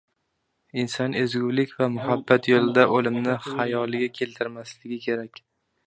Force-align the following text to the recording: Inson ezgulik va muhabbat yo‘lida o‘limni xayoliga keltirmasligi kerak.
Inson 0.83 1.17
ezgulik 1.23 1.75
va 1.81 1.89
muhabbat 1.97 2.51
yo‘lida 2.53 2.87
o‘limni 3.01 3.37
xayoliga 3.47 4.13
keltirmasligi 4.19 5.03
kerak. 5.07 5.45